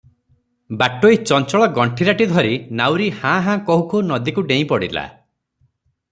[0.77, 5.05] ବାଟୋଇ ଚଞ୍ଚଳ ଗଣ୍ଠିରାଟି ଧରି, ନାଉରୀ ହାଁ ହାଁ କହୁଁ କହୁଁ ନଦୀକୁ ଡେଇଁ ପଡିଲା।